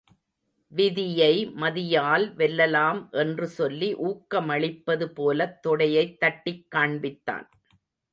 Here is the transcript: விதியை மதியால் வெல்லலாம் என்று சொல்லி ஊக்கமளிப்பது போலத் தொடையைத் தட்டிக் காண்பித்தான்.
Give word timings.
விதியை 0.71 1.47
மதியால் 1.55 2.25
வெல்லலாம் 2.35 3.09
என்று 3.11 3.47
சொல்லி 3.47 3.95
ஊக்கமளிப்பது 3.95 5.05
போலத் 5.05 5.59
தொடையைத் 5.67 6.17
தட்டிக் 6.17 6.67
காண்பித்தான். 6.75 7.47